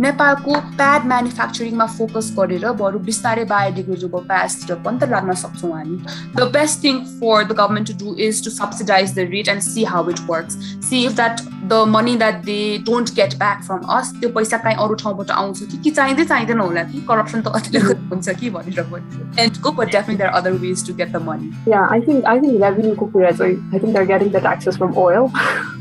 [0.02, 5.97] नेपालको प्याड म्यानुफ्याक्चरिङमा फोकस गरेर बरु बिस्तारै biodegradable प्याड्सतिर पनि त लाग्न सक्छौँ हामी
[6.37, 9.85] the best thing for the government to do is to subsidise the rate end C
[9.93, 14.13] how it works see if that the money that they don't get back from अस
[14.21, 18.09] त्यो पैसा काहीँ अरू ठाउँबाट आउँछ कि कि चाहिँदै चाहिँदैन होला कि करप्सन त अलिकति
[18.09, 21.73] हुन्छ कि भनेर पनि and go but definitely there other ways to get the money
[21.73, 24.97] या I think I think revenue kukuras, I, I think they're getting that access from
[24.97, 25.31] oil,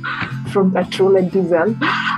[0.55, 1.75] from petrol and diesel.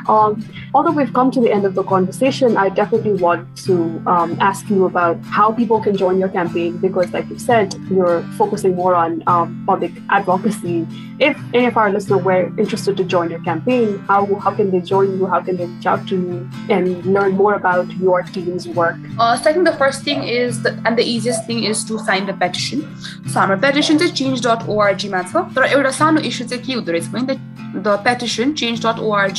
[0.07, 4.37] Um, although we've come to the end of the conversation, I definitely want to um,
[4.41, 8.75] ask you about how people can join your campaign because, like you said, you're focusing
[8.75, 10.85] more on um, public advocacy.
[11.19, 14.81] If any of our listeners were interested to join your campaign, how, how can they
[14.81, 15.25] join you?
[15.25, 18.97] How can they reach out to you and learn more about your team's work?
[19.19, 21.99] Uh, so I think the first thing is, that, and the easiest thing is to
[21.99, 22.83] sign the petition.
[23.27, 27.07] So our petition is change.org मा छ तर एउटा सानो issue चाहिँ के हुँदो रहेछ
[27.13, 27.35] भने
[27.74, 29.38] the petition change.org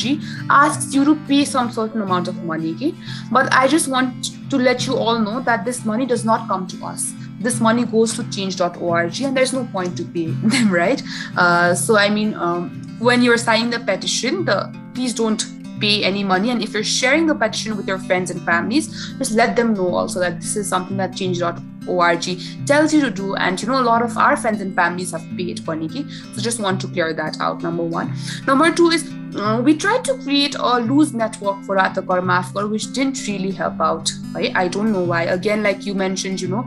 [0.50, 2.94] asks you to pay some certain amount of money okay?
[3.30, 6.66] but i just want to let you all know that this money does not come
[6.66, 11.02] to us this money goes to change.org and there's no point to pay them right
[11.36, 16.22] uh, so i mean um, when you're signing the petition the please don't pay any
[16.22, 16.50] money.
[16.50, 18.88] And if you're sharing the petition with your friends and families,
[19.18, 23.34] just let them know also that this is something that change.org tells you to do.
[23.36, 26.04] And you know, a lot of our friends and families have paid for Nikki.
[26.34, 28.12] So just want to clear that out, number one.
[28.46, 32.52] Number two is uh, we tried to create a loose network for Rato Kar Maaf
[32.52, 34.10] Kar, which didn't really help out.
[34.34, 34.54] Right?
[34.56, 35.22] I don't know why.
[35.22, 36.64] Again, like you mentioned, you know,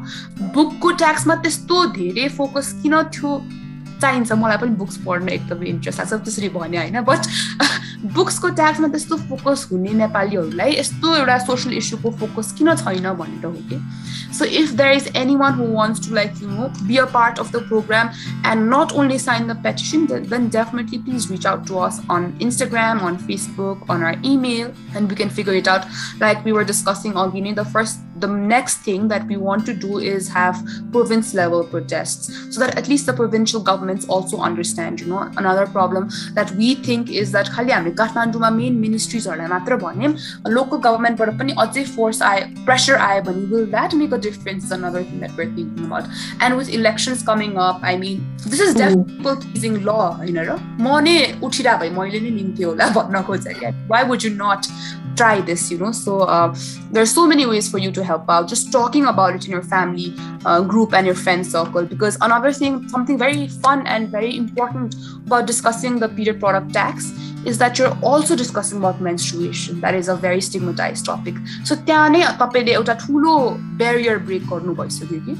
[0.53, 3.31] book को ट्याक्समा त्यस्तो धेरै focus किन थियो
[4.03, 7.27] चाहिन्छ मलाई पनि books पढ्न एकदमै इन्ट्रेस्ट लाग्छ त्यसरी भने होइन बट
[8.18, 13.52] बुक्सको ट्याक्समा त्यस्तो फोकस हुने नेपालीहरूलाई यस्तो एउटा सोसियल इस्युको फोकस किन छैन भनेर हो
[13.72, 13.80] कि
[14.30, 17.50] So if there is anyone who wants to like, you know, be a part of
[17.50, 18.10] the program
[18.44, 23.02] and not only sign the petition, then definitely please reach out to us on Instagram,
[23.02, 25.86] on Facebook, on our email, and we can figure it out.
[26.20, 29.98] Like we were discussing, Ogini, the first the next thing that we want to do
[29.98, 30.60] is have
[30.92, 35.66] province level protests so that at least the provincial governments also understand you know another
[35.66, 40.12] problem that we think is that खालि हामीले काठमाडौँमा main मिनिस्ट्रिजहरूलाई मात्र भन्यौँ
[40.56, 44.72] local गभर्मेन्टबाट पनि अझै force आयो pressure आयो भने will that make a difference is
[44.78, 48.76] another thing that we're thinking about and with elections coming up I mean this is
[48.78, 51.18] डेफिपल pleasing ल होइन र म नै
[51.50, 54.72] उठिरह भए मैले नै लिन्थेँ होला भन्न खोजेँ क्या why would you not
[55.18, 56.54] try this you know so uh,
[56.92, 59.50] there are so many ways for you to help out just talking about it in
[59.50, 64.08] your family uh, group and your friend circle because another thing something very fun and
[64.10, 64.94] very important
[65.26, 67.10] about discussing the period product tax
[67.46, 72.08] is that you're also discussing about menstruation that is a very stigmatized topic so त्यहाँ
[72.10, 73.34] नै तपाईँले एउटा ठुलो
[73.78, 75.36] barrier break गर्नु भइसक्यो कि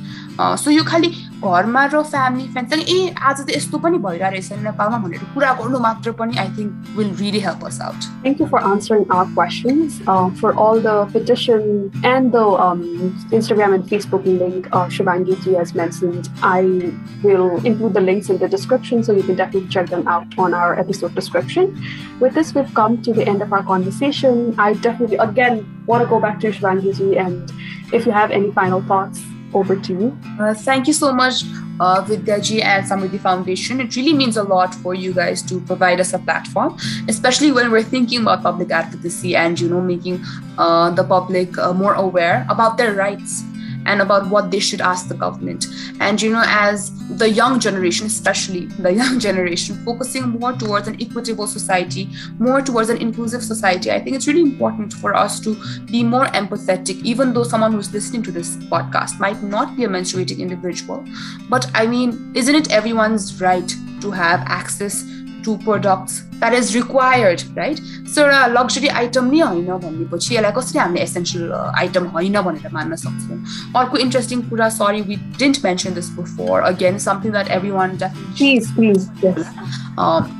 [0.62, 1.10] सो यो खालि
[1.44, 5.78] घरमा र फ्यामिली फ्रेन्ड्स ए आज त यस्तो पनि भइरहेको रहेछ नेपालमा भनेर कुरा गर्नु
[5.88, 10.00] मात्र पनि I think will really help us out Thank you for answering our questions.
[10.06, 12.82] Uh, for all the petition and the um,
[13.30, 18.38] Instagram and Facebook link, uh, Shivangi ji has mentioned, I will include the links in
[18.38, 21.72] the description so you can definitely check them out on our episode description.
[22.20, 24.54] With this, we've come to the end of our conversation.
[24.58, 27.52] I definitely, again, want to go back to Shivangi ji and
[27.92, 30.17] if you have any final thoughts, over to you.
[30.39, 31.43] Uh, thank you so much,
[31.79, 33.79] uh, Vidyaji and Samriddhi Foundation.
[33.79, 37.71] It really means a lot for you guys to provide us a platform, especially when
[37.71, 40.23] we're thinking about public advocacy and you know making
[40.57, 43.43] uh, the public uh, more aware about their rights
[43.85, 45.65] and about what they should ask the government.
[45.99, 51.01] And you know, as the young generation, especially the young generation, focusing more towards an
[51.01, 55.55] equitable society, more towards an inclusive society, I think it's really important for us to
[55.85, 59.87] be more empathetic, even though someone who's listening to this podcast might not be a
[59.87, 61.03] menstruating individual.
[61.49, 65.03] But I mean, isn't it everyone's right to have access
[65.43, 67.80] to products that is required, right?
[68.06, 72.96] So एउटा luxury item नै होइन भनेपछि यसलाई कसरी हामीले essential item होइन भनेर मान्न
[72.96, 73.38] सक्छौँ
[73.76, 77.98] अर्को इन्ट्रेस्टिङ कुरा sorry we didn't mention this before again something that every one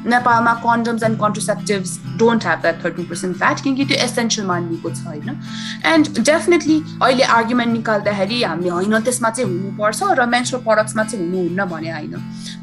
[0.09, 5.07] नेपालमा condoms end कन्ट्रोसेप्टिभ्स don't have that thirty percent VAT किनकि त्यो एसेन्सियल मानिएको छ
[5.07, 5.41] होइन
[5.87, 11.65] एन्ड डेफिनेटली अहिले आर्ग्युमेन्ट निकाल्दाखेरि हामीले होइन त्यसमा चाहिँ हुनुपर्छ र मेन्सुरल प्रडक्ट्समा चाहिँ हुनुहुन्न
[11.71, 12.15] भने होइन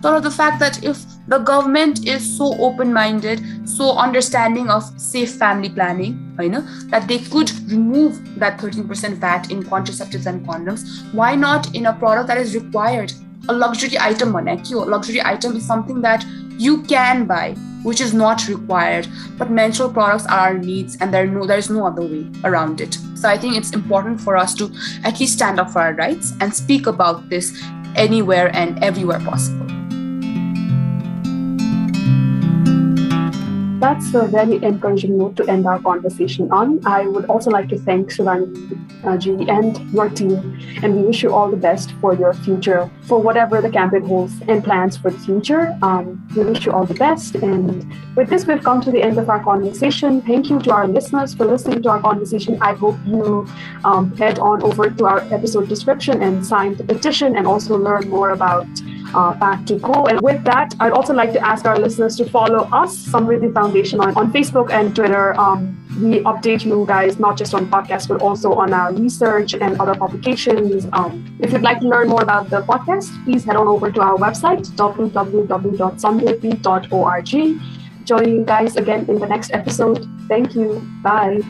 [0.04, 3.44] तर the fact that if the government is so open minded
[3.76, 9.52] so understanding of safe family planning होइन that they could remove that thirteen percent fat
[9.52, 13.12] in कन्ट्रोसेप्टिभ्स end condoms Y nut in a product that is required
[13.50, 16.26] a luxury item भने के हो luxury item is something that
[16.58, 21.28] you can buy which is not required but menstrual products are our needs and there
[21.28, 24.56] no there is no other way around it so i think it's important for us
[24.56, 24.72] to
[25.04, 27.52] at least stand up for our rights and speak about this
[28.08, 29.79] anywhere and everywhere possible
[33.81, 36.87] That's a very encouraging note to end our conversation on.
[36.87, 41.33] I would also like to thank Shivani uh, and your team, and we wish you
[41.33, 45.19] all the best for your future, for whatever the campaign holds and plans for the
[45.19, 45.75] future.
[45.81, 47.37] Um, we wish you all the best.
[47.37, 50.21] And with this, we've come to the end of our conversation.
[50.21, 52.59] Thank you to our listeners for listening to our conversation.
[52.61, 53.49] I hope you
[53.85, 58.11] um, head on over to our episode description and sign the petition and also learn
[58.11, 58.69] more about
[59.15, 60.11] uh, Pad2Go.
[60.11, 63.70] And with that, I'd also like to ask our listeners to follow us, Samriddhi Foundation,
[64.01, 65.39] on, on Facebook and Twitter.
[65.39, 69.81] Um, we update you guys not just on podcasts, but also on our research and
[69.81, 70.87] other publications.
[70.93, 74.01] Um, if you'd like to learn more about the podcast, please head on over to
[74.01, 77.61] our website, www.samriddhi.org.
[78.05, 80.07] Join you guys again in the next episode.
[80.29, 80.81] Thank you.
[81.03, 81.41] Bye.